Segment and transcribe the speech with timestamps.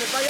[0.00, 0.22] Você tá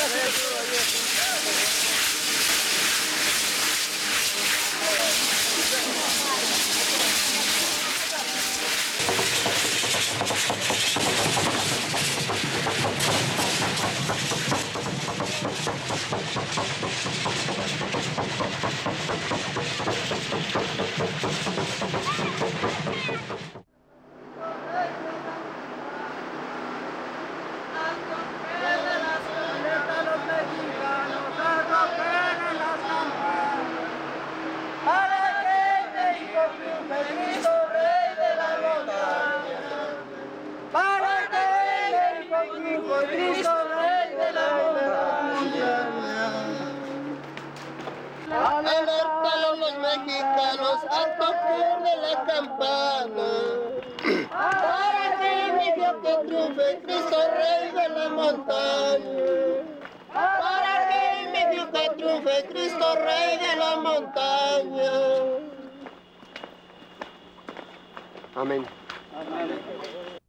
[68.34, 68.64] Amém.
[69.12, 70.19] Amém.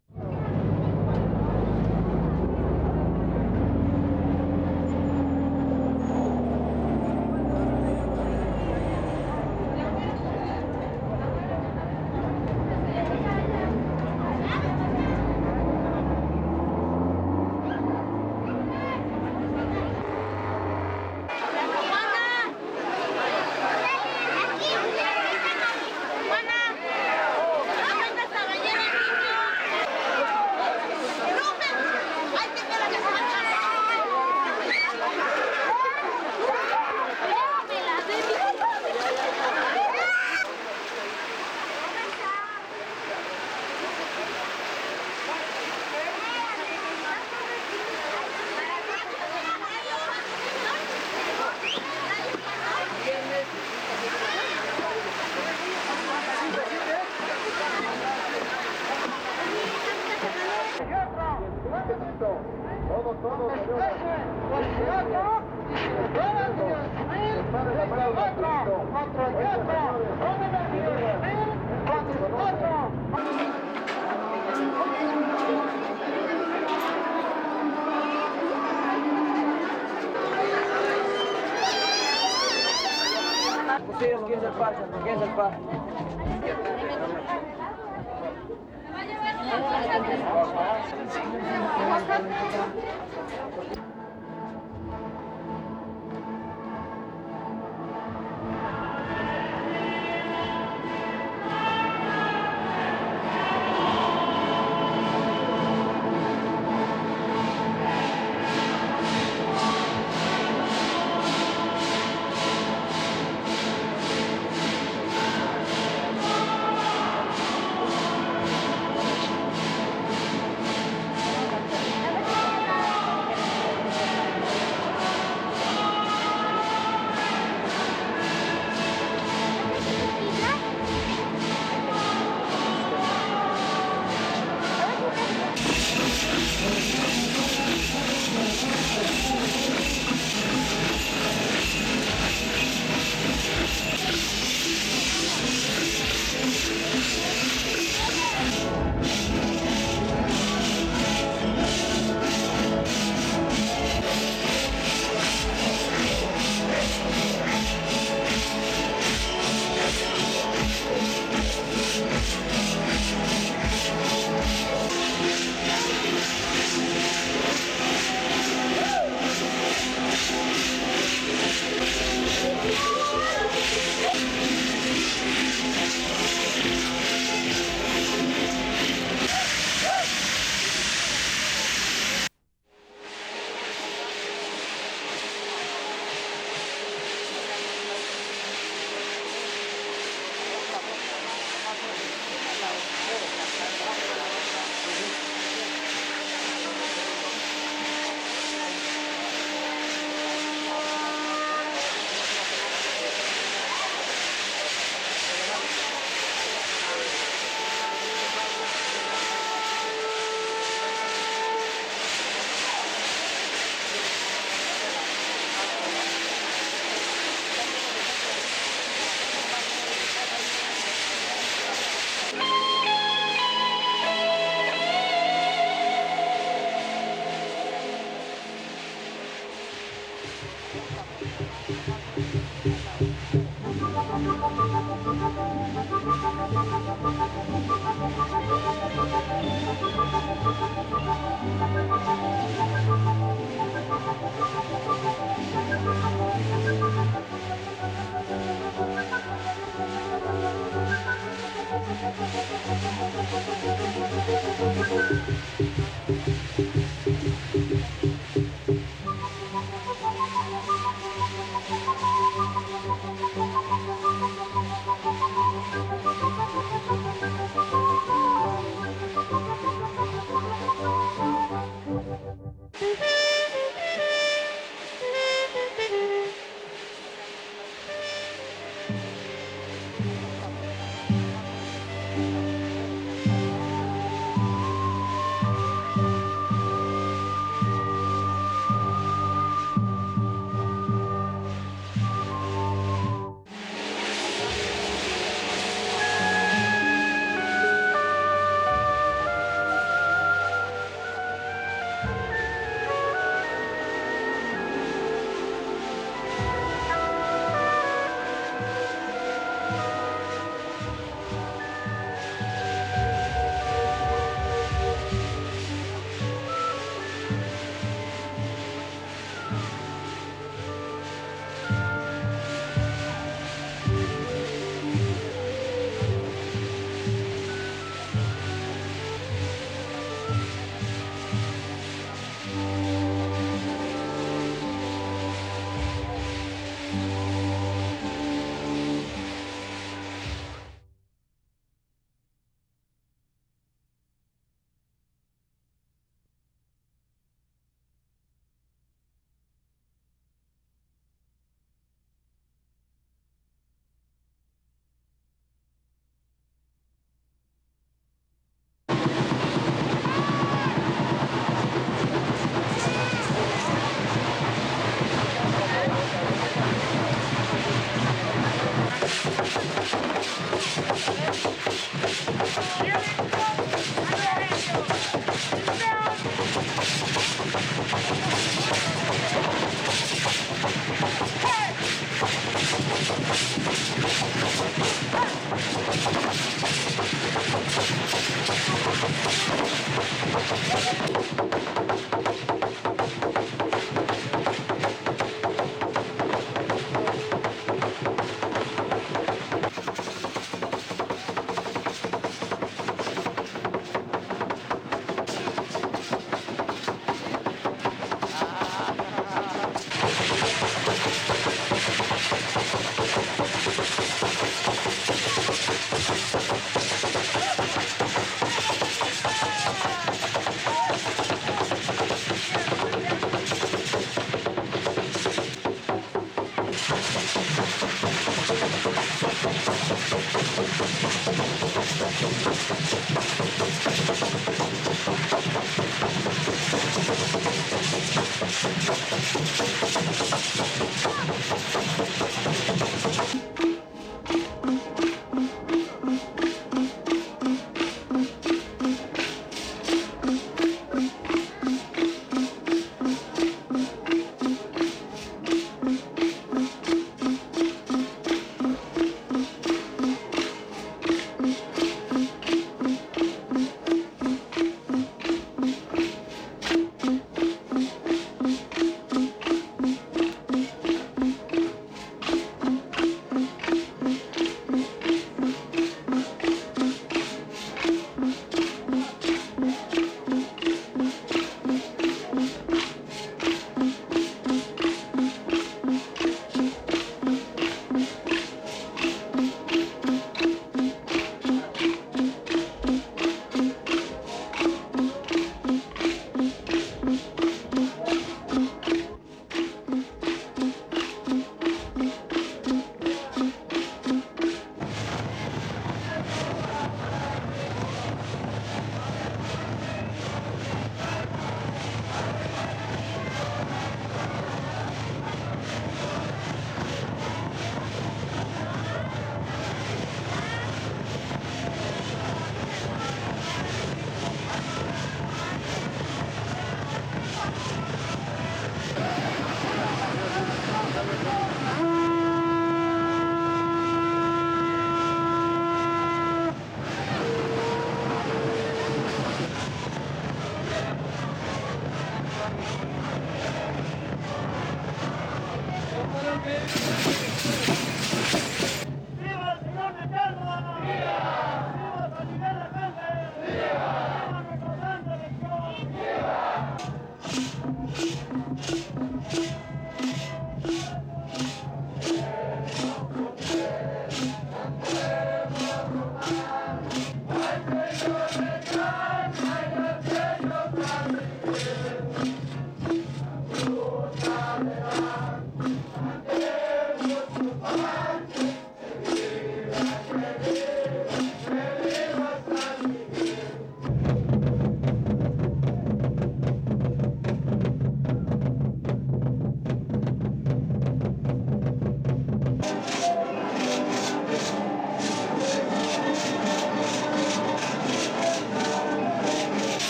[84.21, 85.25] con quién se pasa, con quién a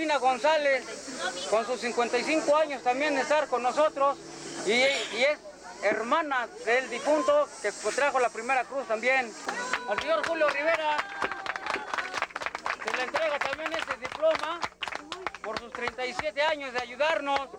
[0.00, 0.82] Josefina González,
[1.50, 4.16] con sus 55 años también estar con nosotros,
[4.64, 5.38] y, es
[5.82, 9.30] hermana del difunto que trajo la primera cruz también.
[9.90, 10.96] Al señor Julio Rivera,
[12.82, 14.58] se le entrega también este diploma
[15.42, 17.50] por sus 37 años de ayudarnos.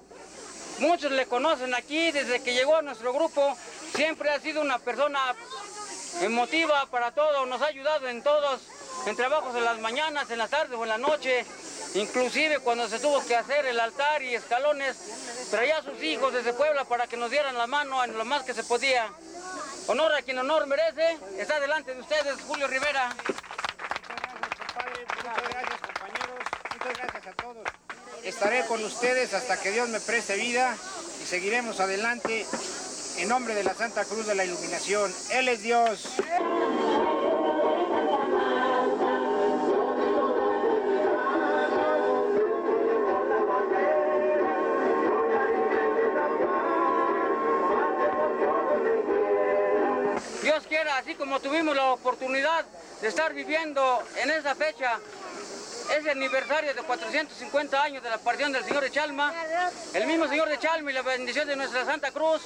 [0.80, 3.56] Muchos le conocen aquí desde que llegó a nuestro grupo.
[3.94, 5.36] Siempre ha sido una persona
[6.22, 8.62] emotiva para todo, nos ha ayudado en todos,
[9.06, 11.46] en trabajos en las mañanas, en las tardes o en la noche.
[11.94, 14.98] Inclusive cuando se tuvo que hacer el altar y escalones,
[15.50, 18.44] traía a sus hijos desde Puebla para que nos dieran la mano en lo más
[18.44, 19.10] que se podía.
[19.88, 21.18] Honor a quien honor merece.
[21.38, 23.14] Está delante de ustedes Julio Rivera.
[24.78, 26.40] Muchas gracias, compañeros.
[26.74, 27.68] Muchas gracias a todos.
[28.24, 30.78] Estaré con ustedes hasta que Dios me preste vida
[31.22, 32.46] y seguiremos adelante
[33.18, 35.14] en nombre de la Santa Cruz de la Iluminación.
[35.32, 36.08] Él es Dios.
[50.90, 52.66] Así como tuvimos la oportunidad
[53.02, 55.00] de estar viviendo en esa fecha,
[55.96, 59.32] ese aniversario de 450 años de la aparición del Señor de Chalma,
[59.94, 62.42] el mismo Señor de Chalma y la bendición de nuestra Santa Cruz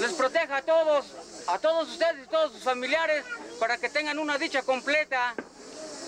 [0.00, 1.06] les proteja a todos,
[1.46, 3.24] a todos ustedes y todos sus familiares
[3.60, 5.34] para que tengan una dicha completa.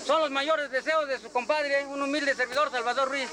[0.06, 3.28] Son los mayores deseos de su compadre, un humilde servidor Salvador Ruiz.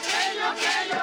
[0.00, 0.99] aquello, aquello.